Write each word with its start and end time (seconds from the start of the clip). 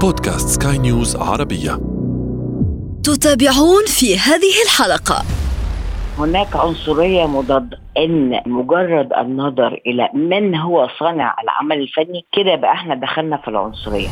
بودكاست 0.00 0.62
سكاي 0.62 0.78
نيوز 0.78 1.16
عربية. 1.16 1.70
تتابعون 3.04 3.84
في 3.86 4.18
هذه 4.18 4.62
الحلقة. 4.64 5.24
هناك 6.18 6.56
عنصرية 6.56 7.26
مضادة 7.26 7.78
ان 7.98 8.40
مجرد 8.46 9.12
النظر 9.12 9.80
إلى 9.86 10.08
من 10.14 10.54
هو 10.54 10.88
صانع 10.98 11.34
العمل 11.42 11.82
الفني. 11.82 12.26
كده 12.32 12.50
يبقى 12.52 12.72
إحنا 12.72 12.94
دخلنا 12.94 13.36
في 13.36 13.48
العنصرية. 13.48 14.08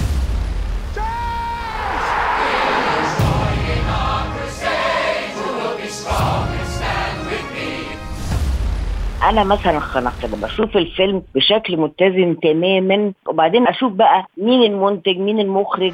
أنا 9.22 9.44
مثلا 9.44 9.80
كده 10.22 10.36
بشوف 10.36 10.76
الفيلم 10.76 11.22
بشكل 11.34 11.76
متزن 11.76 12.36
تماما 12.42 13.12
وبعدين 13.28 13.66
أشوف 13.68 13.92
بقى 13.92 14.26
مين 14.36 14.62
المنتج 14.72 15.16
مين 15.18 15.40
المخرج. 15.40 15.92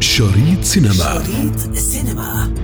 شريط 0.00 0.62
سينما. 0.62 0.92
شريط 0.92 1.70
السينما 1.70 2.54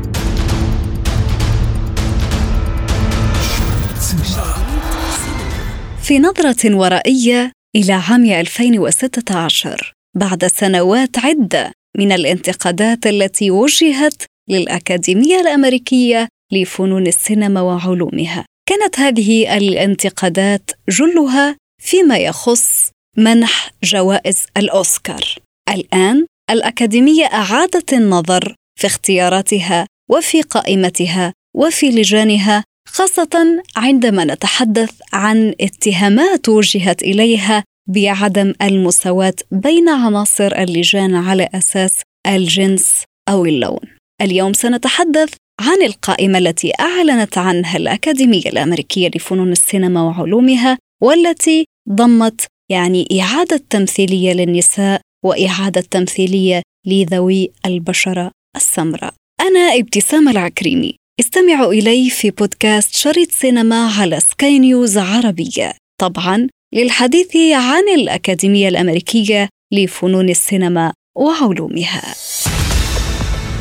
في 6.03 6.19
نظرة 6.19 6.77
ورائية 6.77 7.53
إلى 7.77 7.93
عام 7.93 8.25
2016 8.25 9.93
بعد 10.17 10.45
سنوات 10.45 11.19
عدة 11.19 11.73
من 11.99 12.13
الانتقادات 12.13 13.07
التي 13.07 13.51
وجهت 13.51 14.23
للأكاديمية 14.51 15.41
الأمريكية 15.41 16.29
لفنون 16.53 17.07
السينما 17.07 17.61
وعلومها. 17.61 18.45
كانت 18.67 19.01
هذه 19.01 19.57
الانتقادات 19.57 20.71
جلها 20.89 21.57
فيما 21.83 22.17
يخص 22.17 22.91
منح 23.17 23.71
جوائز 23.85 24.47
الأوسكار 24.57 25.25
الآن 25.69 26.27
الأكاديمية 26.51 27.25
أعادت 27.25 27.93
النظر 27.93 28.55
في 28.81 28.87
اختياراتها 28.87 29.87
وفي 30.11 30.43
قائمتها 30.43 31.33
وفي 31.57 31.91
لجانها 31.91 32.65
خاصة 32.89 33.63
عندما 33.77 34.25
نتحدث 34.25 34.91
عن 35.13 35.55
اتهامات 35.61 36.49
وجهت 36.49 37.03
إليها 37.03 37.65
بعدم 37.89 38.53
المساواة 38.63 39.35
بين 39.51 39.89
عناصر 39.89 40.53
اللجان 40.59 41.15
على 41.15 41.49
أساس 41.55 42.03
الجنس 42.27 43.05
أو 43.29 43.45
اللون. 43.45 43.81
اليوم 44.21 44.53
سنتحدث 44.53 45.35
عن 45.61 45.83
القائمة 45.83 46.39
التي 46.39 46.73
أعلنت 46.81 47.39
عنها 47.39 47.77
الأكاديمية 47.77 48.47
الأمريكية 48.47 49.11
لفنون 49.15 49.53
السينما 49.53 50.03
وعلومها 50.03 50.79
والتي 51.03 51.65
ضمت 51.91 52.47
يعني 52.71 53.09
إعادة 53.21 53.61
تمثيلية 53.71 54.33
للنساء 54.33 55.01
وإعادة 55.25 55.81
تمثيلية 55.81 56.63
لذوي 56.87 57.51
البشرة 57.67 58.31
السمراء. 58.57 59.15
أنا 59.41 59.79
ابتسام 59.79 60.29
العكريمي، 60.29 60.97
استمعوا 61.21 61.73
إلي 61.73 62.11
في 62.11 62.31
بودكاست 62.31 62.97
شريط 62.97 63.31
سينما 63.31 63.87
على 63.87 64.21
سكاي 64.21 64.59
نيوز 64.59 64.99
عربية. 64.99 65.75
طبعا 66.01 66.49
للحديث 66.75 67.37
عن 67.37 67.89
الأكاديمية 67.95 68.69
الأمريكية 68.69 69.49
لفنون 69.73 70.29
السينما 70.29 70.93
وعلومها. 71.17 72.15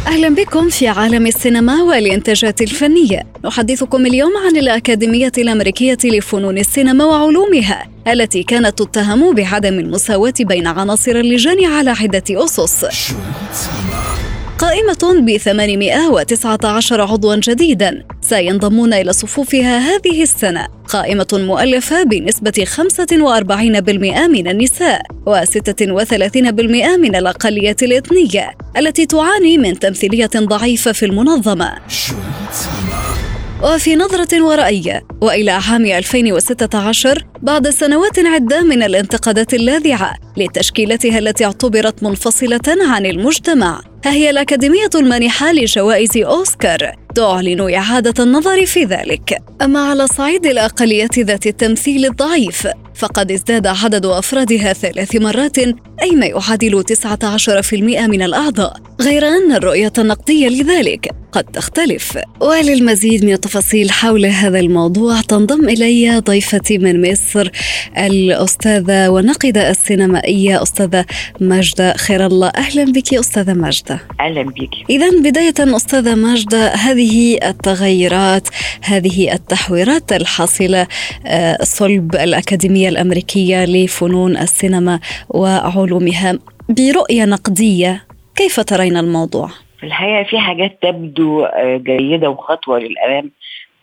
أهلا 0.07 0.29
بكم 0.29 0.69
في 0.69 0.87
عالم 0.87 1.27
السينما 1.27 1.83
والإنتاجات 1.83 2.61
الفنية. 2.61 3.23
نحدثكم 3.45 4.05
اليوم 4.05 4.31
عن 4.45 4.57
الأكاديمية 4.57 5.31
الأمريكية 5.37 5.97
لفنون 6.03 6.57
السينما 6.57 7.05
وعلومها 7.05 7.87
التي 8.07 8.43
كانت 8.43 8.81
تتهم 8.81 9.35
بعدم 9.35 9.79
المساواة 9.79 10.33
بين 10.39 10.67
عناصر 10.67 11.11
اللجان 11.11 11.65
على 11.65 11.89
عدة 11.91 12.23
أسس. 12.31 12.85
قائمة 14.63 15.21
ب 15.21 15.37
819 15.37 17.01
عضوا 17.01 17.35
جديدا 17.35 18.03
سينضمون 18.21 18.93
إلى 18.93 19.13
صفوفها 19.13 19.77
هذه 19.77 20.23
السنة. 20.23 20.67
قائمة 20.87 21.27
مؤلفة 21.33 22.03
بنسبة 22.03 22.65
45% 22.65 24.27
من 24.27 24.47
النساء 24.47 25.01
و36% 25.25 26.97
من 26.99 27.15
الأقليات 27.15 27.83
الإثنية 27.83 28.51
التي 28.77 29.05
تعاني 29.05 29.57
من 29.57 29.79
تمثيلية 29.79 30.31
ضعيفة 30.35 30.91
في 30.91 31.05
المنظمة. 31.05 31.77
وفي 33.63 33.95
نظرة 33.95 34.41
ورائية 34.41 35.05
وإلى 35.21 35.51
عام 35.51 35.85
2016 35.85 37.25
بعد 37.41 37.69
سنوات 37.69 38.19
عدة 38.19 38.61
من 38.61 38.83
الانتقادات 38.83 39.53
اللاذعة 39.53 40.13
لتشكيلتها 40.37 41.19
التي 41.19 41.45
اعتبرت 41.45 42.03
منفصلة 42.03 42.59
عن 42.67 43.05
المجتمع. 43.05 43.81
ها 44.05 44.11
هي 44.11 44.29
الأكاديمية 44.29 44.89
المانحة 44.95 45.51
لجوائز 45.51 46.17
أوسكار 46.17 46.91
تعلن 47.15 47.73
إعادة 47.73 48.23
النظر 48.23 48.65
في 48.65 48.83
ذلك. 48.83 49.37
أما 49.61 49.79
على 49.79 50.07
صعيد 50.07 50.45
الأقليات 50.45 51.19
ذات 51.19 51.47
التمثيل 51.47 52.05
الضعيف 52.05 52.67
فقد 52.95 53.31
ازداد 53.31 53.67
عدد 53.67 54.05
أفرادها 54.05 54.73
ثلاث 54.73 55.15
مرات 55.15 55.57
أي 56.01 56.11
ما 56.11 56.25
يعادل 56.25 56.83
19% 56.83 57.73
من 58.07 58.21
الأعضاء 58.21 58.77
غير 59.01 59.27
أن 59.27 59.51
الرؤية 59.51 59.93
النقدية 59.97 60.47
لذلك 60.47 61.11
قد 61.31 61.43
تختلف. 61.43 62.17
وللمزيد 62.41 63.25
من 63.25 63.33
التفاصيل 63.33 63.91
حول 63.91 64.25
هذا 64.25 64.59
الموضوع 64.59 65.21
تنضم 65.21 65.69
إلي 65.69 66.19
ضيفتي 66.19 66.77
من 66.77 67.11
مصر 67.11 67.49
الأستاذة 67.97 69.09
والناقدة 69.09 69.69
السينمائية 69.69 70.63
أستاذة 70.63 71.05
ماجدة 71.39 71.93
خير 71.93 72.25
الله 72.25 72.47
أهلا 72.47 72.83
بك 72.83 73.13
أستاذة 73.13 73.53
ماجدة. 73.53 73.99
أهلا 74.19 74.43
بيك 74.43 74.69
إذا 74.89 75.09
بداية 75.09 75.75
أستاذة 75.75 76.15
ماجدة 76.15 76.73
هذه 76.73 77.39
التغيرات 77.43 78.47
هذه 78.81 79.33
التحويرات 79.33 80.11
الحاصلة 80.11 80.87
آه، 81.25 81.57
صلب 81.63 82.15
الأكاديمية 82.15 82.82
الأمريكية 82.89 83.65
لفنون 83.65 84.37
السينما 84.37 84.99
وعلومها. 85.29 86.39
برؤية 86.69 87.25
نقدية 87.25 88.05
كيف 88.35 88.59
ترين 88.59 88.97
الموضوع؟ 88.97 89.47
في 89.79 89.85
الحقيقة 89.85 90.23
في 90.23 90.39
حاجات 90.39 90.77
تبدو 90.81 91.43
آه، 91.45 91.77
جيدة 91.77 92.29
وخطوة 92.29 92.79
للأمام 92.79 93.31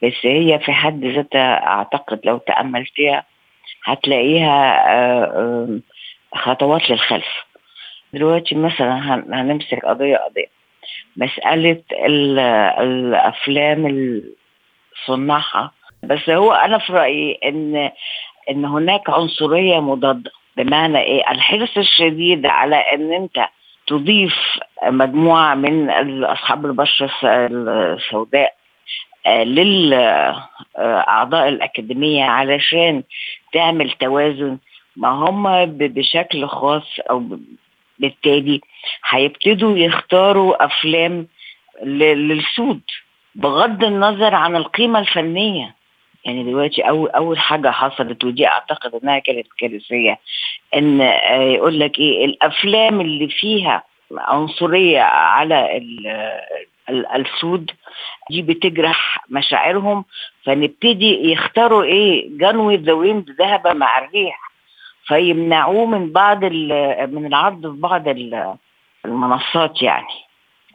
بس 0.02 0.12
هي 0.22 0.58
في 0.58 0.72
حد 0.72 1.04
ذاتها 1.04 1.66
أعتقد 1.66 2.20
لو 2.24 2.38
تأملتها 2.38 3.24
هتلاقيها 3.84 4.88
آه، 4.88 5.24
آه، 5.24 5.78
خطوات 6.34 6.90
للخلف. 6.90 7.26
دلوقتي 8.12 8.54
مثلا 8.54 9.14
هن- 9.14 9.34
هنمسك 9.34 9.84
قضية 9.84 10.16
قضية. 10.16 10.46
مسألة 11.16 11.82
ال- 12.06 12.38
الأفلام 12.84 13.86
ال- 13.86 14.34
صناعها 15.06 15.72
بس 16.02 16.30
هو 16.30 16.52
أنا 16.52 16.78
في 16.78 16.92
رأيي 16.92 17.38
إن 17.44 17.90
إن 18.50 18.64
هناك 18.64 19.10
عنصرية 19.10 19.80
مضادة 19.80 20.30
بمعنى 20.56 20.98
إيه؟ 21.00 21.30
الحرص 21.30 21.76
الشديد 21.78 22.46
على 22.46 22.76
إن 22.76 23.12
أنت 23.12 23.46
تضيف 23.86 24.34
مجموعة 24.86 25.54
من 25.54 25.90
أصحاب 26.24 26.66
البشرة 26.66 27.06
الس- 27.06 27.24
السوداء 27.24 28.54
للأعضاء 30.76 31.48
الأكاديمية 31.48 32.24
علشان 32.24 33.02
تعمل 33.52 33.90
توازن. 33.90 34.58
ما 34.96 35.08
هم 35.08 35.64
بشكل 35.66 36.46
خاص 36.46 36.96
ب- 37.10 37.38
بالتالي 37.98 38.60
هيبتدوا 39.08 39.78
يختاروا 39.78 40.64
أفلام 40.64 41.26
ل- 41.82 42.28
للسود 42.28 42.80
بغض 43.34 43.84
النظر 43.84 44.34
عن 44.34 44.56
القيمة 44.56 44.98
الفنية. 44.98 45.74
يعني 46.24 46.44
دلوقتي 46.44 46.82
أول 46.82 47.10
أول 47.10 47.38
حاجة 47.38 47.70
حصلت 47.70 48.24
ودي 48.24 48.46
أعتقد 48.46 48.94
إنها 49.02 49.18
كانت 49.18 49.46
كارثية 49.58 50.18
إن 50.76 51.00
آه، 51.00 51.42
يقول 51.42 51.80
لك 51.80 51.98
إيه 51.98 52.24
الأفلام 52.24 53.00
اللي 53.00 53.28
فيها 53.28 53.82
عنصرية 54.18 55.00
على 55.02 55.76
ال- 55.76 56.06
ال- 56.88 57.06
السود 57.06 57.70
دي 58.30 58.42
بتجرح 58.42 59.24
مشاعرهم 59.30 60.04
فنبتدي 60.44 61.32
يختاروا 61.32 61.82
إيه 61.84 62.28
جنوي 62.38 62.76
ذا 62.76 62.92
ويند 62.92 63.30
ذهب 63.38 63.76
مع 63.76 63.98
الريح 63.98 64.40
فيمنعوه 65.06 65.86
من 65.86 66.12
بعض 66.12 66.44
من 66.44 67.26
العرض 67.26 67.60
في 67.74 67.80
بعض 67.80 68.08
ال- 68.08 68.54
المنصات 69.04 69.82
يعني. 69.82 70.06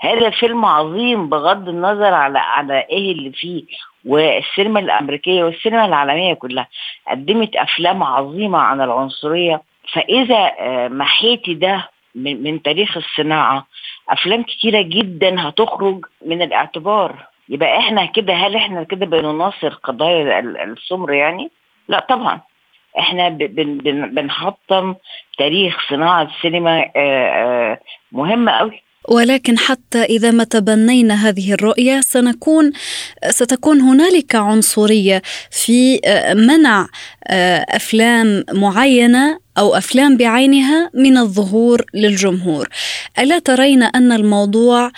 هذا 0.01 0.29
فيلم 0.29 0.65
عظيم 0.65 1.29
بغض 1.29 1.69
النظر 1.69 2.13
على 2.13 2.39
على 2.39 2.79
إيه 2.89 3.11
اللي 3.11 3.31
فيه. 3.31 3.63
والسينما 4.05 4.79
الأمريكية 4.79 5.43
والسينما 5.43 5.85
العالمية 5.85 6.33
كلها 6.33 6.67
قدمت 7.07 7.55
أفلام 7.55 8.03
عظيمة 8.03 8.57
عن 8.57 8.81
العنصرية. 8.81 9.61
فإذا 9.93 10.51
آه، 10.59 10.87
محيتي 10.87 11.53
ده 11.53 11.89
من 12.15 12.43
من 12.43 12.61
تاريخ 12.61 12.97
الصناعة 12.97 13.65
أفلام 14.09 14.43
كتيرة 14.43 14.81
جدا 14.81 15.49
هتخرج 15.49 16.05
من 16.25 16.41
الاعتبار. 16.41 17.15
يبقى 17.49 17.77
إحنا 17.79 18.05
كده 18.05 18.33
هل 18.33 18.55
إحنا 18.55 18.83
كده 18.83 19.05
بنناصر 19.05 19.69
قضايا 19.73 20.39
ال- 20.39 20.57
السمر 20.57 21.13
يعني؟ 21.13 21.51
لا 21.87 21.99
طبعا. 21.99 22.41
إحنا 22.99 23.29
بنحطم 24.09 24.95
تاريخ 25.37 25.89
صناعة 25.89 26.21
السينما 26.23 26.85
آه، 26.95 27.79
مهمه 28.11 28.51
قوي 28.51 28.81
ولكن 29.09 29.57
حتى 29.57 30.03
إذا 30.03 30.31
ما 30.31 30.43
تبنينا 30.43 31.29
هذه 31.29 31.53
الرؤية 31.53 32.01
سنكون 32.01 32.71
ستكون 33.29 33.81
هنالك 33.81 34.35
عنصرية 34.35 35.21
في 35.51 35.99
منع 36.35 36.87
أفلام 37.69 38.43
معينة 38.51 39.39
أو 39.57 39.75
أفلام 39.75 40.17
بعينها 40.17 40.91
من 40.93 41.17
الظهور 41.17 41.85
للجمهور. 41.93 42.69
ألا 43.19 43.39
ترين 43.39 43.83
أن 43.83 44.11
الموضوع 44.11 44.91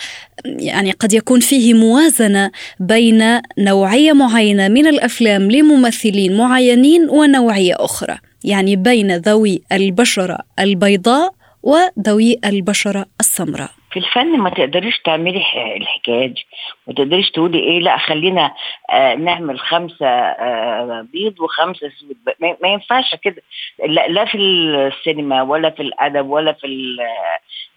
يعني 0.44 0.90
قد 0.90 1.12
يكون 1.12 1.40
فيه 1.40 1.74
موازنة 1.74 2.50
بين 2.80 3.40
نوعية 3.58 4.12
معينة 4.12 4.68
من 4.68 4.86
الأفلام 4.86 5.50
لممثلين 5.50 6.36
معينين 6.36 7.08
ونوعية 7.10 7.74
أخرى؟ 7.78 8.18
يعني 8.44 8.76
بين 8.76 9.16
ذوي 9.16 9.62
البشرة 9.72 10.38
البيضاء 10.58 11.34
وذوي 11.62 12.38
البشرة 12.44 13.06
السمراء. 13.20 13.77
في 13.90 13.98
الفن 13.98 14.38
ما 14.38 14.50
تقدريش 14.50 14.98
تعملي 14.98 15.42
الحكاية 15.76 16.26
دي. 16.26 16.46
ما 16.86 16.94
تقدريش 16.94 17.30
تقولي 17.30 17.58
إيه 17.58 17.80
لأ 17.80 17.96
خلينا 17.98 18.54
آه 18.90 19.14
نعمل 19.14 19.60
خمسة 19.60 20.06
آه 20.06 21.06
بيض 21.12 21.40
وخمسة 21.40 21.88
سود 21.88 22.16
ما 22.62 22.68
ينفعش 22.68 23.14
كده. 23.14 23.42
لا, 23.86 24.08
لا 24.08 24.24
في 24.24 24.38
السينما 24.38 25.42
ولا 25.42 25.70
في 25.70 25.82
الأدب 25.82 26.26
ولا 26.30 26.52
في 26.52 26.96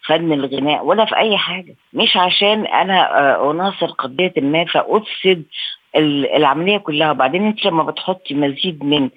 فن 0.06 0.32
الغناء 0.32 0.84
ولا 0.84 1.04
في 1.04 1.16
أي 1.16 1.36
حاجة. 1.36 1.74
مش 1.92 2.16
عشان 2.16 2.66
أنا 2.66 3.18
آه 3.18 3.50
اناصر 3.50 3.86
قضية 3.86 4.32
ما 4.36 4.64
فأفسد 4.64 5.44
العملية 6.36 6.78
كلها. 6.78 7.10
وبعدين 7.10 7.46
أنت 7.46 7.64
لما 7.66 7.82
بتحطي 7.82 8.34
مزيد 8.34 8.84
من 8.84 9.10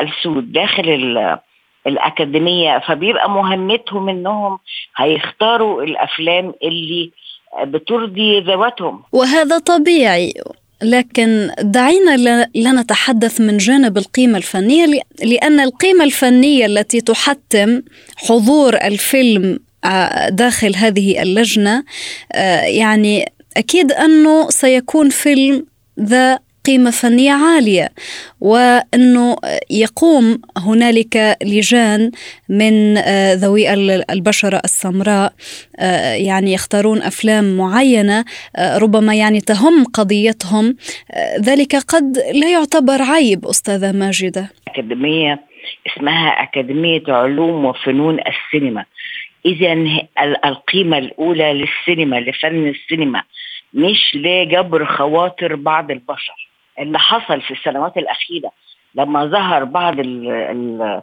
السود 0.00 0.52
داخل 0.52 1.38
الأكاديمية 1.86 2.78
فبيبقى 2.78 3.30
مهمتهم 3.30 4.08
إنهم 4.08 4.58
هيختاروا 4.96 5.82
الأفلام 5.82 6.54
اللي 6.62 7.10
بترضي 7.64 8.40
ذواتهم. 8.40 9.02
وهذا 9.12 9.58
طبيعي 9.58 10.34
لكن 10.82 11.50
دعينا 11.60 12.16
لا 12.54 12.72
نتحدث 12.72 13.40
من 13.40 13.56
جانب 13.56 13.98
القيمة 13.98 14.38
الفنية 14.38 14.86
لأن 15.24 15.60
القيمة 15.60 16.04
الفنية 16.04 16.66
التي 16.66 17.00
تحتم 17.00 17.82
حضور 18.16 18.74
الفيلم 18.76 19.58
آه، 19.84 20.28
داخل 20.28 20.76
هذه 20.76 21.22
اللجنة 21.22 21.84
آه، 22.32 22.62
يعني 22.62 23.32
أكيد 23.56 23.92
أنه 23.92 24.50
سيكون 24.50 25.10
فيلم 25.10 25.66
ذا 26.00 26.38
قيمة 26.66 26.90
فنية 26.90 27.32
عالية 27.32 27.88
وأنه 28.40 29.36
يقوم 29.70 30.40
هنالك 30.58 31.36
لجان 31.42 32.10
من 32.48 32.96
آه، 32.96 33.34
ذوي 33.34 33.72
البشرة 34.12 34.60
السمراء 34.64 35.32
آه، 35.80 36.14
يعني 36.14 36.52
يختارون 36.52 37.02
أفلام 37.02 37.56
معينة 37.56 38.24
آه، 38.56 38.78
ربما 38.78 39.14
يعني 39.14 39.40
تهم 39.40 39.84
قضيتهم 39.84 40.76
ذلك 41.40 41.76
قد 41.76 42.18
لا 42.34 42.52
يعتبر 42.52 43.02
عيب 43.02 43.46
أستاذة 43.46 43.92
ماجدة. 43.92 44.50
أكاديمية 44.68 45.40
اسمها 45.86 46.28
أكاديمية 46.28 47.02
علوم 47.08 47.64
وفنون 47.64 48.18
السينما. 48.20 48.84
إذا 49.46 49.72
القيمة 50.44 50.98
الأولى 50.98 51.52
للسينما 51.52 52.20
لفن 52.20 52.68
السينما 52.68 53.22
مش 53.74 54.14
لجبر 54.14 54.84
خواطر 54.84 55.54
بعض 55.54 55.90
البشر. 55.90 56.51
اللي 56.78 56.98
حصل 56.98 57.40
في 57.40 57.50
السنوات 57.50 57.96
الأخيرة 57.96 58.50
لما 58.94 59.26
ظهر 59.26 59.64
بعض 59.64 59.98
ال 60.00 60.30
ال 60.30 61.02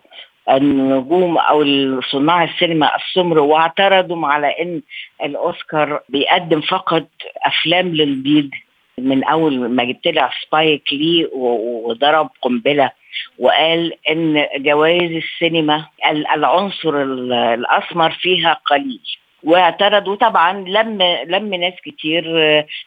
النجوم 0.50 1.38
أو 1.38 1.63
صناع 2.01 2.44
السينما 2.44 2.95
السمر 2.95 3.39
واعترضوا 3.39 4.27
على 4.27 4.48
إن 4.48 4.81
الأوسكار 5.24 6.01
بيقدم 6.10 6.62
فقط 6.62 7.06
أفلام 7.45 7.88
للبيض 7.88 8.50
من 8.98 9.24
أول 9.24 9.69
ما 9.69 9.95
طلع 10.06 10.31
سبايك 10.48 10.94
لي 10.94 11.30
وضرب 11.33 12.30
قنبلة 12.42 12.92
وقال 13.39 13.94
إن 14.10 14.48
جوائز 14.57 15.12
السينما 15.12 15.86
العنصر 16.36 17.01
الأسمر 17.01 18.12
فيها 18.12 18.54
قليل. 18.54 19.01
واعترضوا 19.44 20.16
طبعا 20.16 20.54
لم 20.54 21.01
لم 21.27 21.54
ناس 21.54 21.74
كتير 21.86 22.24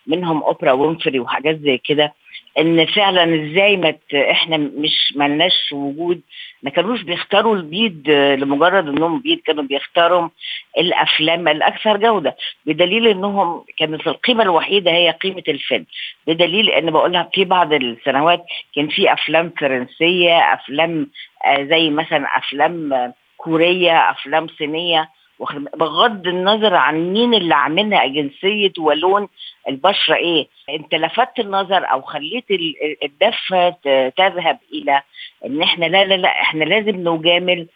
منهم 0.06 0.42
أوبرا 0.42 0.72
وينفري 0.72 1.20
وحاجات 1.20 1.56
زي 1.56 1.78
كده. 1.78 2.12
إن 2.58 2.86
فعلا 2.86 3.24
إزاي 3.24 3.76
ما 3.76 3.94
إحنا 4.30 4.56
مش 4.56 5.12
ملناش 5.16 5.72
وجود 5.72 6.20
ما 6.62 6.70
كانوش 6.70 7.02
بيختاروا 7.02 7.56
البيض 7.56 8.08
لمجرد 8.08 8.88
إنهم 8.88 9.20
بيض 9.20 9.38
كانوا 9.38 9.64
بيختاروا 9.64 10.28
الأفلام 10.78 11.48
الأكثر 11.48 11.96
جودة. 11.96 12.36
بدليل 12.66 13.06
إنهم 13.06 13.64
كانت 13.78 14.06
القيمة 14.06 14.42
الوحيدة 14.42 14.90
هي 14.90 15.10
قيمة 15.10 15.42
الفيلم. 15.48 15.86
بدليل 16.26 16.70
إن 16.70 16.90
بقولها 16.90 17.30
في 17.34 17.44
بعض 17.44 17.72
السنوات 17.72 18.44
كان 18.76 18.88
في 18.88 19.12
أفلام 19.12 19.52
فرنسية 19.60 20.38
أفلام 20.54 21.06
آه، 21.46 21.64
زي 21.64 21.90
مثلا 21.90 22.26
أفلام 22.38 23.12
كورية 23.36 24.10
أفلام 24.10 24.46
صينية. 24.48 25.08
بغض 25.76 26.26
النظر 26.26 26.74
عن 26.74 27.12
مين 27.12 27.34
اللي 27.34 27.54
عاملها 27.54 28.06
جنسية 28.06 28.72
ولون 28.78 29.28
البشرة 29.68 30.14
إيه. 30.14 30.46
أنت 30.70 30.94
لفتت 30.94 31.38
النظر 31.40 31.84
أو 31.92 32.02
خليت 32.02 32.44
الدفة 33.04 33.70
تذهب 34.16 34.58
إلى 34.72 35.02
إن 35.46 35.62
إحنا 35.62 35.86
لا 35.86 36.04
لا 36.04 36.14
لا 36.14 36.28
إحنا 36.28 36.64
لازم 36.64 37.08
نجامل 37.08 37.68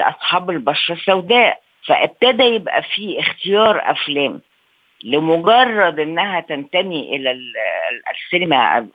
اصحاب 0.00 0.50
البشرة 0.50 0.94
السوداء. 0.94 1.60
فابتدى 1.86 2.42
يبقى 2.44 2.82
في 2.82 3.20
اختيار 3.20 3.90
أفلام 3.90 4.40
لمجرد 5.04 5.98
إنها 6.00 6.40
تنتمي 6.40 7.16
إلى 7.16 7.36
السينما 8.14 8.86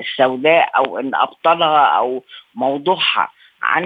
السوداء 0.00 0.70
أو 0.76 0.98
إن 0.98 1.14
أبطالها 1.14 1.84
أو 1.86 2.22
موضوعها. 2.54 3.28
عن 3.66 3.84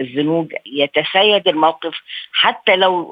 الزنوج 0.00 0.52
يتسيد 0.66 1.48
الموقف 1.48 1.94
حتى 2.32 2.76
لو 2.76 3.08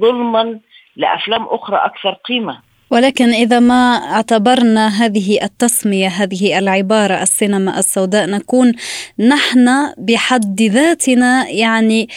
ظلما 0.00 0.60
لأفلام 0.96 1.42
أخرى 1.44 1.76
أكثر 1.76 2.12
قيمة. 2.28 2.58
ولكن 2.90 3.28
إذا 3.28 3.60
ما 3.60 3.96
اعتبرنا 4.12 4.88
هذه 4.88 5.38
التسمية 5.42 6.08
هذه 6.08 6.58
العبارة 6.58 7.22
السينما 7.22 7.78
السوداء 7.78 8.30
نكون 8.30 8.72
نحن 9.18 9.68
بحد 9.98 10.62
ذاتنا 10.62 11.48
يعني 11.48 12.08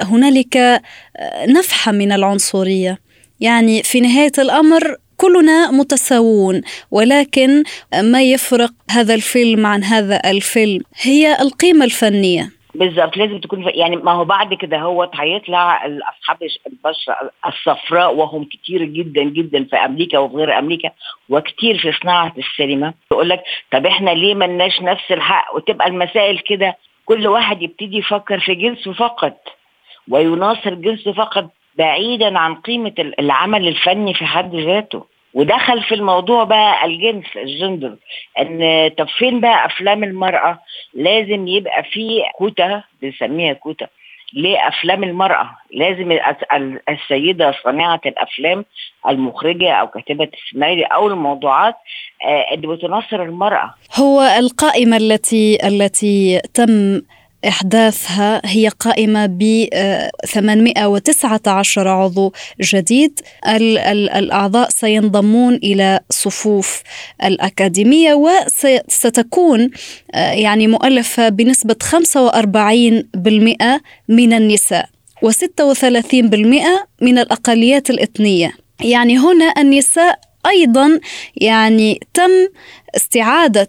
هنالك 0.00 0.82
نفحة 1.48 1.92
من 1.92 2.12
العنصرية. 2.12 2.98
يعني 3.40 3.82
في 3.82 4.00
نهاية 4.00 4.32
الأمر 4.38 4.96
كلنا 5.16 5.70
متساوون 5.70 6.62
ولكن 6.90 7.62
ما 8.02 8.22
يفرق 8.22 8.72
هذا 8.90 9.14
الفيلم 9.14 9.66
عن 9.66 9.84
هذا 9.84 10.30
الفيلم 10.30 10.80
هي 11.02 11.36
القيمة 11.40 11.84
الفنية. 11.84 12.50
بالظبط 12.78 13.16
لازم 13.16 13.38
تكون 13.40 13.70
يعني 13.74 13.96
ما 13.96 14.12
هو 14.12 14.24
بعد 14.24 14.54
كده 14.54 14.78
هو 14.78 15.10
هيطلع 15.14 15.86
اصحاب 15.86 16.36
البشرة 16.66 17.16
الصفراء 17.46 18.14
وهم 18.14 18.44
كتير 18.44 18.84
جدا 18.84 19.22
جدا 19.22 19.64
في 19.64 19.76
أمريكا 19.76 20.18
وفي 20.18 20.36
غير 20.36 20.58
أمريكا 20.58 20.90
وكتير 21.28 21.78
في 21.78 21.92
صناعة 21.92 22.32
السينما. 22.38 22.94
يقول 23.12 23.28
لك 23.28 23.42
طب 23.72 23.86
إحنا 23.86 24.10
ليه 24.10 24.34
ملناش 24.34 24.80
نفس 24.82 25.12
الحق؟ 25.12 25.56
وتبقى 25.56 25.88
المسائل 25.88 26.38
كده 26.38 26.76
كل 27.04 27.26
واحد 27.26 27.62
يبتدي 27.62 27.96
يفكر 27.98 28.40
في 28.40 28.54
جنسه 28.54 28.92
فقط 28.92 29.36
ويناصر 30.08 30.74
جنسه 30.74 31.12
فقط 31.12 31.50
بعيدا 31.78 32.38
عن 32.38 32.54
قيمة 32.54 32.94
العمل 33.18 33.68
الفني 33.68 34.14
في 34.14 34.24
حد 34.26 34.54
ذاته. 34.54 35.04
ودخل 35.36 35.82
في 35.82 35.94
الموضوع 35.94 36.44
بقى 36.44 36.84
الجنس 36.86 37.24
الجندر 37.36 37.96
إن 38.40 38.90
طب 38.98 39.08
فين 39.18 39.40
بقى 39.40 39.66
أفلام 39.66 40.04
المرأة؟ 40.04 40.58
لازم 40.94 41.46
يبقى 41.48 41.82
في 41.82 42.22
كوتا 42.38 42.82
بنسميها 43.02 43.52
كوتا. 43.52 43.86
لافلام 44.32 45.04
المرأة؟ 45.04 45.50
لازم 45.72 46.18
السيدة 46.88 47.54
صانعة 47.64 48.00
الأفلام 48.06 48.64
المخرجة 49.08 49.72
أو 49.72 49.86
كاتبة 49.86 50.28
السيناريو 50.34 50.84
أو 50.86 51.06
الموضوعات 51.08 51.74
آه، 52.24 52.54
اللي 52.54 52.66
بتناصر 52.66 53.22
المرأة. 53.22 53.74
هو 54.00 54.20
القائمة 54.38 54.96
التي 54.96 55.58
التي 55.68 56.40
تم 56.54 57.00
إحداثها 57.48 58.42
هي 58.44 58.68
قائمة 58.68 59.26
ب 59.26 59.68
819 60.26 61.88
عضو 61.88 62.32
جديد. 62.60 63.20
الأعضاء 63.46 64.70
سينضمون 64.70 65.54
إلى 65.54 66.00
صفوف 66.10 66.82
الأكاديمية 67.24 68.14
وستكون 68.14 69.70
آه، 70.14 70.32
يعني 70.32 70.66
مؤلفة 70.66 71.28
بنسبة 71.28 71.76
45% 71.82 73.80
من 74.08 74.32
النساء 74.32 74.88
و36% 75.24 76.86
من 77.02 77.18
الأقليات 77.18 77.90
الإثنية. 77.90 78.52
يعني 78.80 79.18
هنا 79.18 79.54
النساء 79.58 80.18
أيضا 80.46 81.00
يعني 81.36 82.00
تم 82.14 82.30
استعادة 82.96 83.68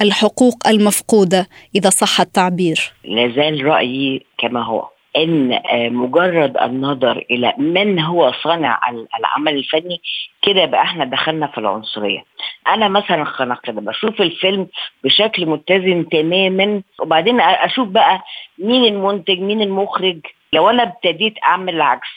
الحقوق 0.00 0.68
المفقودة 0.68 1.46
إذا 1.74 1.90
صح 1.90 2.20
التعبير. 2.20 2.92
لازال 3.04 3.64
رأيي 3.64 4.26
كما 4.38 4.64
هو. 4.64 4.88
إن 5.16 5.52
آه، 5.52 5.88
مجرد 5.88 6.56
النظر 6.56 7.24
إلى 7.30 7.54
من 7.58 8.00
هو 8.00 8.32
صانع 8.44 8.80
العمل 9.18 9.54
الفني 9.54 10.00
كده 10.42 10.64
بقى 10.64 10.82
إحنا 10.82 11.04
دخلنا 11.04 11.46
في 11.46 11.58
العنصرية. 11.58 12.24
أنا 12.68 12.88
مثلا 12.88 13.24
كده 13.64 13.80
بشوف 13.80 14.20
الفيلم 14.20 14.66
بشكل 15.04 15.46
متزن 15.46 16.08
تماما 16.08 16.82
وبعدين 17.00 17.40
أشوف 17.40 17.88
بقى 17.88 18.22
مين 18.58 18.84
المنتج 18.94 19.38
مين 19.38 19.62
المخرج. 19.62 20.18
لو 20.52 20.70
أنا 20.70 20.82
ابتديت 20.82 21.34
أعمل 21.44 21.74
العكس 21.74 22.08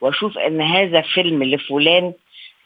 وأشوف 0.00 0.38
إن 0.38 0.60
هذا 0.60 1.00
فيلم 1.00 1.42
لفلان 1.42 2.12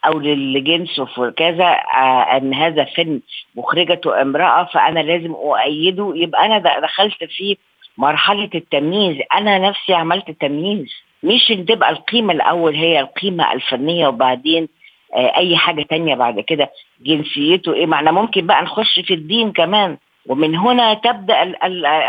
أو 0.06 0.18
للجنس 0.18 0.99
وكذا 1.18 1.64
آه 1.64 2.37
أن 2.37 2.54
هذا 2.54 2.84
فيلم 2.84 3.20
مخرجته 3.54 4.23
امرأة 4.23 4.64
فأنا 4.64 5.00
لازم 5.00 5.32
أؤيده. 5.32 6.12
يبقى 6.16 6.46
أنا 6.46 6.58
دخلت 6.80 7.25
في 7.25 7.56
مرحلة 7.99 8.50
التمييز. 8.54 9.16
أنا 9.34 9.58
نفسي 9.58 9.94
عملت 9.94 10.30
تمييز. 10.30 10.88
مش 11.23 11.50
إن 11.50 11.66
تبقى 11.66 11.90
القيمة 11.90 12.32
الأول 12.32 12.75
هي 12.75 13.00
القيمة 13.00 13.52
الفنية 13.52 14.08
وبعدين 14.08 14.68
آه 15.14 15.37
أي 15.37 15.56
حاجة 15.56 15.82
تانية 15.82 16.14
بعد 16.14 16.40
كده 16.40 16.70
جنسيته 17.00 17.75
إيه. 17.75 17.87
معنى 17.87 18.12
ممكن 18.12 18.46
بقى 18.46 18.62
نخش 18.62 19.00
في 19.00 19.14
الدين 19.14 19.52
كمان. 19.52 19.96
ومن 20.26 20.56
هنا 20.56 20.94
تبدأ 20.94 21.42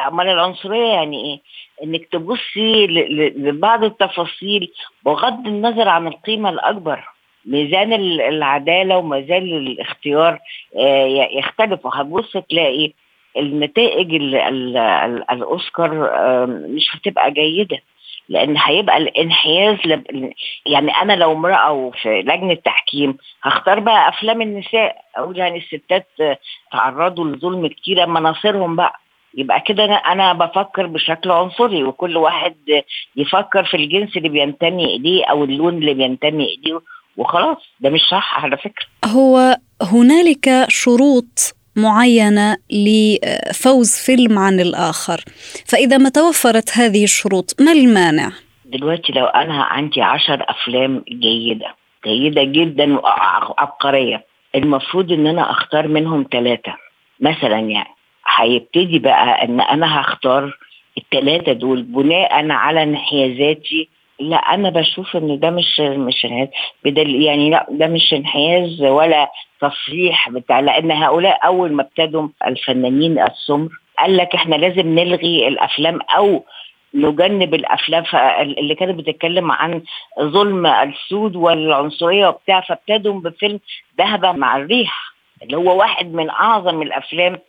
أمال 0.08 0.28
العنصرية 0.28 0.86
يعني 0.94 1.24
إيه؟ 1.26 1.40
إنك 1.84 2.06
تبصي 2.12 2.88
لبعض 3.38 3.84
التفاصيل 3.84 4.72
بغض 5.06 5.48
النظر 5.48 5.90
عن 5.90 6.08
القيمة 6.08 6.50
الأكبر. 6.50 7.04
ميزان 7.46 7.94
العدالة 7.94 8.98
وميزان 8.98 9.44
الاختيار 9.44 10.40
آه، 10.80 11.06
يختلف. 11.32 11.86
وهتبص 11.86 12.38
تلاقي 12.50 12.92
النتائج 13.38 14.14
الأوسكار 15.32 15.92
مش 16.48 16.96
هتبقى 16.96 17.32
جيدة 17.32 17.78
لأن 18.30 18.56
هيبقى 18.58 18.98
الانحياز 18.98 19.78
لب... 19.86 20.32
يعني 20.66 20.92
أنا 20.92 21.14
لو 21.14 21.32
امرأة 21.32 21.92
في 22.02 22.22
لجنة 22.22 22.54
تحكيم 22.54 23.18
هختار 23.44 23.80
بقى 23.80 24.10
أفلام 24.10 24.42
النساء. 24.42 24.96
أقول 25.16 25.38
يعني 25.38 25.58
الستات 25.58 26.08
تعرضوا 26.72 27.26
لظلم 27.26 27.68
كتير 27.68 28.08
مناصرهم 28.08 28.76
بقى. 28.76 28.94
يبقى 29.38 29.62
كده 29.62 29.84
أنا 29.96 30.34
بفكر 30.34 30.86
بشكل 30.88 31.32
عنصري 31.32 31.84
وكل 31.84 32.18
واحد 32.18 32.56
يفكر 33.16 33.64
في 33.64 33.78
الجنس 33.78 34.18
اللي 34.18 34.30
بينتمي 34.30 34.96
إليه 34.96 35.26
أو 35.26 35.44
اللون 35.44 35.78
اللي 35.78 35.94
بينتمي 35.94 36.46
إليه. 36.46 36.80
وخلاص 37.18 37.58
ده 37.80 37.90
مش 37.90 38.02
صح 38.12 38.44
على 38.44 38.58
فكرة. 38.58 38.86
هو 39.06 39.58
هنالك 39.82 40.66
شروط 40.70 41.56
معينة 41.76 42.58
لفوز 42.72 43.92
فيلم 44.06 44.40
عن 44.40 44.60
الآخر. 44.60 45.24
فإذا 45.66 45.98
ما 45.98 46.10
توفرت 46.10 46.78
هذه 46.78 47.04
الشروط 47.04 47.56
ما 47.62 47.72
المانع؟ 47.72 48.32
دلوقتي 48.66 49.14
لو 49.14 49.26
أنا 49.26 49.64
عندي 49.64 50.02
عشر 50.02 50.46
أفلام 50.50 51.04
جيدة 51.10 51.76
جيدة 52.06 52.44
جدا 52.44 53.00
وعبقرية 53.00 54.26
المفروض 54.56 55.12
إن 55.12 55.28
أنا 55.28 55.52
أختار 55.52 55.88
منهم 55.88 56.26
ثلاثة 56.32 56.74
مثلا 57.20 57.60
يعني 57.60 57.90
هيبتدي 58.38 59.00
بقى 59.00 59.44
إن 59.46 59.62
أنا 59.62 60.02
هختار 60.02 60.58
الثلاثه 60.98 61.54
دول 61.54 61.82
بناء 61.84 62.50
على 62.52 62.84
انحيازاتي 62.84 63.90
لا 64.20 64.38
أنا 64.38 64.70
بشوف 64.70 65.16
إن 65.16 65.40
ده 65.40 65.50
مش 65.50 65.80
مش 65.80 66.26
انحياز. 66.26 66.48
بدل 66.86 67.16
يعني 67.16 67.50
لا 67.50 67.68
ده 67.70 67.88
مش 67.88 68.14
انحياز 68.14 68.82
ولا 68.82 69.32
تصريح 69.62 70.30
بتاع 70.30 70.60
لأن 70.60 70.92
هؤلاء 70.92 71.46
أول 71.46 71.74
ما 71.74 71.82
ابتدوا 71.82 72.28
الفنانين 72.48 73.20
السمر 73.20 73.70
قال 74.00 74.18
لك 74.18 74.36
إحنا 74.36 74.56
لازم 74.56 74.88
نلغي 75.00 75.48
الأفلام 75.48 76.00
أو 76.18 76.44
نجنب 76.94 77.54
الأفلام 77.54 78.04
اللي 78.60 78.76
كانت 78.76 79.00
بتتكلم 79.00 79.52
عن 79.52 79.82
ظلم 80.22 80.66
السود 80.66 81.36
والعنصرية 81.36 82.28
وبتاع 82.28 82.62
فابتدوا 82.62 83.20
بفيلم 83.20 83.60
ذهب 84.00 84.26
مع 84.26 84.58
الريح 84.58 85.14
اللي 85.44 85.58
هو 85.58 85.78
واحد 85.80 86.14
من 86.14 86.30
أعظم 86.30 86.82
الأفلام 86.82 87.40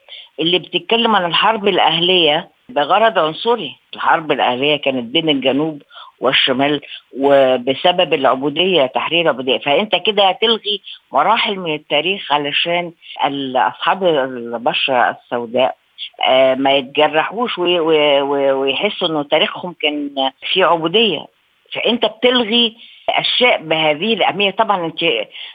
اللي 0.40 0.58
بتتكلم 0.58 1.16
عن 1.16 1.24
الحرب 1.24 1.68
الأهلية 1.68 2.48
بغرض 2.68 3.18
عنصري. 3.18 3.76
الحرب 3.94 4.32
الأهلية 4.32 4.76
كانت 4.76 5.04
بين 5.04 5.28
الجنوب 5.28 5.82
والشمال 6.20 6.80
وبسبب 7.18 8.14
العبودية 8.14 8.86
تحرير 8.86 9.20
العبودية. 9.20 9.58
فأنت 9.58 9.96
كده 10.06 10.28
هتلغي 10.28 10.80
مراحل 11.12 11.56
من 11.56 11.74
التاريخ 11.74 12.32
علشان 12.32 12.92
اصحاب 13.56 14.04
البشرة 14.04 15.10
السوداء 15.10 15.76
آه، 16.28 16.54
ما 16.54 16.72
يتجرحوش 16.76 17.58
ويحسوا 17.58 19.08
إنه 19.08 19.22
تاريخهم 19.22 19.74
كان 19.82 20.10
فيه 20.52 20.64
عبودية. 20.64 21.26
فأنت 21.72 22.06
بتلغي 22.06 22.76
أشياء 23.10 23.62
بهذه 23.62 24.14
الأهمية. 24.14 24.50
طبعا 24.50 24.86
أنت 24.86 24.98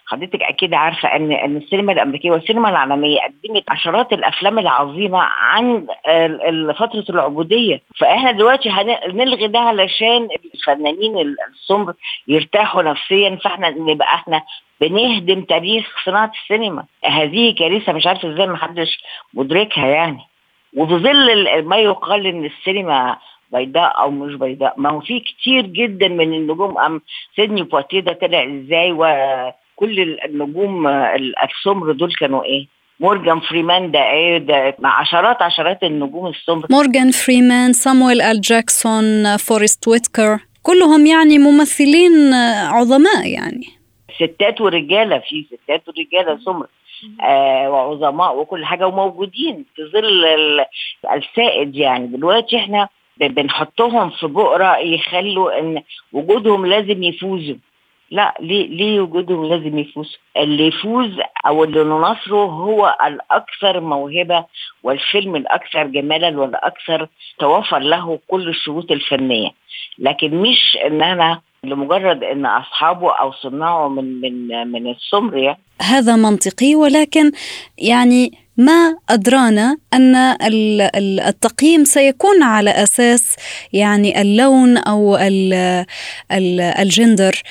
حضرتك 0.06 0.42
أكيد 0.44 0.74
عارفة 0.74 1.16
ان 1.16 1.32
أن 1.32 1.58
السينما 1.58 1.92
الأمريكية 1.94 2.32
والسينما 2.32 2.70
العالمية 2.70 3.20
قدمت 3.20 3.64
عشرات 3.70 4.14
الأفلام 4.14 4.60
العظيمة 4.60 5.20
عن 5.20 5.88
فترة 6.80 7.06
العبودية. 7.10 7.82
فإحنا 8.00 8.32
دلوقتي 8.32 8.70
هنلغي 8.70 9.48
ده 9.48 9.60
علشان 9.60 10.28
الفنانين 10.56 11.36
السمر 11.54 11.94
يرتاحوا 12.28 12.84
نفسيا 12.84 13.38
فإحنا 13.44 13.70
نبقى 13.70 14.08
إحنا 14.16 14.42
بنهدم 14.82 15.42
تاريخ 15.42 15.88
صناعة 16.06 16.32
السينما. 16.44 16.84
هذه 17.06 17.56
كارثة 17.60 17.94
مش 17.94 18.08
عارفة 18.08 18.34
إزاي 18.34 18.48
ما 18.48 18.58
حدش 18.58 19.04
مدركها 19.34 19.88
يعني. 19.88 20.20
وفي 20.78 20.94
ظل 20.94 21.64
ما 21.66 21.78
يقال 21.78 22.28
إن 22.28 22.46
السينما 22.46 23.18
بيضاء 23.54 24.02
أو 24.02 24.12
مش 24.12 24.36
بيضاء. 24.36 24.74
ما 24.78 24.90
هو 24.90 25.00
في 25.00 25.20
كتير 25.20 25.66
جدا 25.66 26.08
من 26.08 26.34
النجوم 26.34 26.78
أم 26.78 27.02
سيدني 27.36 27.64
بواتيه 27.64 28.00
ده 28.00 28.14
طلع 28.14 28.44
إزاي 28.44 28.92
وكل 28.92 30.18
النجوم 30.26 30.88
السمر 30.88 31.92
دول 31.92 32.14
كانوا 32.14 32.44
إيه؟ 32.44 32.68
مورجان 33.00 33.40
فريمان 33.40 33.92
ده 33.92 34.12
إيه؟ 34.12 34.38
ده 34.38 34.76
مع 34.80 35.00
عشرات 35.00 35.42
عشرات 35.42 35.84
النجوم 35.84 36.28
السمر 36.28 36.66
مورجان 36.70 37.12
فريمان 37.12 37.74
سامويل 37.74 38.22
أل 38.22 38.42
جاكسون 38.42 39.38
فورست 39.38 39.88
ويتكر 39.88 40.40
كلهم 40.64 41.06
يعني 41.06 41.38
ممثلين 41.40 42.34
عظماء 42.74 43.28
يعني. 43.28 43.66
ستات 44.16 44.62
ورجالة 44.62 45.18
في 45.20 45.46
ستات 45.46 45.84
ورجالة 45.88 46.40
سمر 46.46 46.68
آه 47.22 47.70
وعظماء 47.70 48.38
وكل 48.38 48.66
حاجة 48.66 48.88
وموجودين 48.88 49.66
في 49.76 49.82
ظل 49.94 50.26
السائد 51.14 51.76
يعني. 51.76 52.08
دلوقتي 52.08 52.58
إحنا 52.58 52.88
بنحطهم 53.18 54.10
في 54.10 54.28
بؤرة 54.28 54.78
يخلوا 54.78 55.60
إن 55.60 55.82
وجودهم 56.14 56.66
لازم 56.66 57.04
يفوزوا. 57.04 57.56
لا 58.12 58.36
ليه 58.40 58.68
ليه 58.68 59.02
وجودهم 59.02 59.46
لازم 59.46 59.78
يفوز 59.78 60.18
اللي 60.38 60.68
يفوز 60.68 61.10
أو 61.46 61.64
اللي 61.64 61.84
ننصره 61.84 62.46
هو 62.46 62.98
الأكثر 63.06 63.80
موهبة 63.80 64.46
والفيلم 64.84 65.36
الأكثر 65.36 65.88
جمالا 65.88 66.40
والأكثر 66.40 67.08
توفر 67.40 67.80
له 67.80 68.20
كل 68.28 68.50
الشروط 68.50 68.92
الفنية. 68.92 69.50
لكن 70.00 70.36
مش 70.36 70.78
إن 70.86 71.02
أنا 71.02 71.42
لمجرد 71.64 72.24
إن 72.24 72.46
أصحابه 72.46 73.12
أو 73.12 73.32
صناعه 73.32 73.88
من 73.88 74.22
من 74.22 74.68
من 74.72 74.92
السمر. 74.92 75.56
هذا 75.82 76.16
منطقي 76.16 76.76
ولكن 76.76 77.32
يعني 77.78 78.32
ما 78.66 78.96
أدرانا 79.10 79.78
أن 79.94 80.16
التقييم 81.28 81.84
سيكون 81.84 82.44
على 82.44 82.70
أساس 82.70 83.36
يعني 83.74 84.22
اللون 84.22 84.78
أو 84.78 85.18
الجندر 86.80 87.42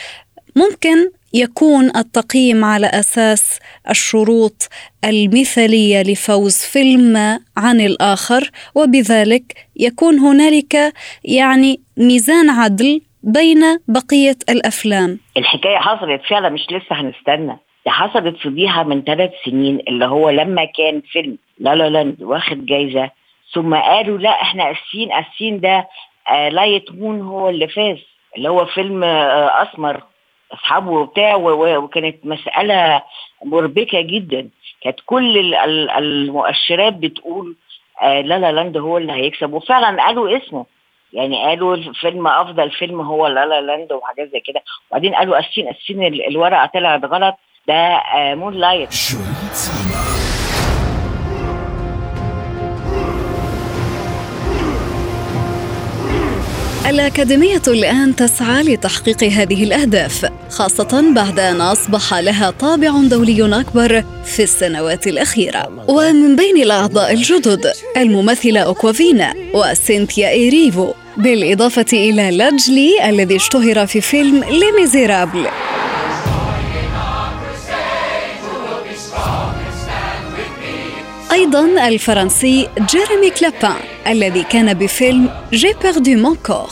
ممكن 0.56 1.10
يكون 1.34 1.96
التقييم 1.96 2.64
على 2.64 2.86
أساس 2.86 3.58
الشروط 3.90 4.68
المثالية 5.04 6.02
لفوز 6.02 6.56
فيلم 6.56 7.16
عن 7.56 7.80
الآخر 7.80 8.50
وبذلك 8.74 9.66
يكون 9.76 10.18
هنالك 10.18 10.92
يعني 11.24 11.80
ميزان 11.96 12.50
عدل 12.50 13.00
بين 13.22 13.62
بقية 13.88 14.36
الأفلام. 14.48 15.18
الحكاية 15.36 15.76
حصلت 15.76 16.20
فعلا 16.30 16.48
مش 16.48 16.60
لسه 16.70 17.00
هنستنى. 17.00 17.58
حصلت 17.88 18.36
فضيحة 18.36 18.82
من 18.82 19.02
ثلاث 19.02 19.30
سنين 19.44 19.80
اللي 19.88 20.06
هو 20.06 20.30
لما 20.30 20.64
كان 20.64 21.00
فيلم 21.00 21.38
لا 21.58 21.74
لا 21.74 21.88
لاند 21.88 22.16
واخد 22.20 22.66
جايزة. 22.66 23.10
ثم 23.54 23.74
قالوا 23.74 24.18
لا 24.18 24.30
إحنا 24.42 24.70
آسفين 24.70 25.12
آسفين 25.12 25.60
ده 25.60 25.88
آه 26.30 26.48
لايت 26.48 26.92
مون 26.92 27.20
هو 27.20 27.48
اللي 27.48 27.68
فاز. 27.68 27.98
اللي 28.36 28.48
هو 28.48 28.66
فيلم 28.66 29.04
آه 29.04 29.62
أسمر 29.62 30.02
أصحابه 30.52 30.90
وبتاع 30.90 31.34
وكانت 31.36 32.26
مسألة 32.26 33.02
مربكة 33.44 34.00
جدا. 34.00 34.48
كانت 34.82 35.00
كل 35.06 35.54
المؤشرات 35.98 36.92
بتقول 36.92 37.56
آه 38.02 38.20
لا 38.20 38.38
لا 38.38 38.52
لاند 38.52 38.76
هو 38.76 38.98
اللي 38.98 39.12
هيكسب. 39.12 39.52
وفعلا 39.52 40.02
قالوا 40.02 40.36
اسمه. 40.36 40.66
يعني 41.12 41.44
قالوا 41.44 41.74
الفيلم 41.76 42.26
أفضل 42.26 42.70
فيلم 42.70 43.00
هو 43.00 43.26
لا 43.26 43.46
لا 43.46 43.60
لاند 43.60 43.92
وحاجات 43.92 44.28
زي 44.32 44.40
كده. 44.40 44.62
وبعدين 44.90 45.14
قالوا 45.14 45.38
آسفين 45.38 45.68
آسفين 45.68 46.04
الورقة 46.04 46.66
طلعت 46.66 47.04
غلط. 47.04 47.34
ده 47.70 48.02
مون 48.34 48.54
آه، 48.54 48.58
لايت 48.58 48.88
الأكاديمية 56.88 57.62
الآن 57.68 58.16
تسعى 58.16 58.62
لتحقيق 58.62 59.24
هذه 59.24 59.64
الأهداف 59.64 60.30
خاصة 60.50 61.12
بعد 61.14 61.40
أن 61.40 61.60
أصبح 61.60 62.14
لها 62.14 62.50
طابع 62.50 62.90
دولي 62.90 63.60
أكبر 63.60 64.04
في 64.24 64.42
السنوات 64.42 65.06
الأخيرة. 65.06 65.84
ومن 65.88 66.36
بين 66.36 66.56
الأعضاء 66.56 67.12
الجدد 67.12 67.72
الممثلة 67.96 68.60
أوكوافينا 68.60 69.34
وسينثيا 69.54 70.28
إيريفو 70.28 70.92
بالإضافة 71.16 71.86
إلى 71.92 72.30
لاجلي 72.30 73.08
الذي 73.08 73.36
اشتهر 73.36 73.86
في 73.86 74.00
فيلم 74.00 74.44
Les 74.44 74.68
Misérables 74.68 75.46
أيضا 81.32 81.88
الفرنسي 81.88 82.68
جيريمي 82.80 83.30
كلابان 83.30 83.80
الذي 84.06 84.42
كان 84.42 84.74
بفيلم 84.74 85.30
J'ai 85.52 85.74
perdu 85.82 86.10
mon 86.10 86.36
corps 86.36 86.70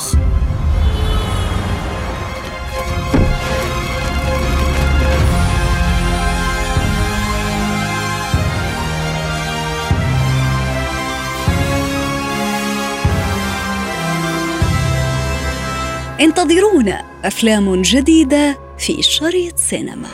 انتظرونا 16.20 17.04
أفلام 17.24 17.82
جديدة 17.82 18.58
في 18.78 19.02
شريط 19.02 19.58
سينما. 19.58 20.08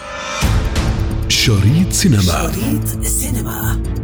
شريط 1.28 1.92
سينما. 1.92 2.22
شريط 2.22 4.03